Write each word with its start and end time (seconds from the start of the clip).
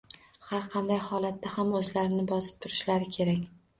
Har 0.45 0.63
qanday 0.75 1.01
holatda 1.09 1.53
ham 1.57 1.69
o`zlarini 1.81 2.25
bosib 2.33 2.59
turishlari 2.65 3.11
kerak 3.19 3.45